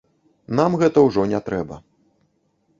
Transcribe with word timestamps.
Нам 0.59 0.71
гэта 0.85 0.97
ўжо 1.09 1.27
не 1.35 1.43
трэба. 1.51 1.75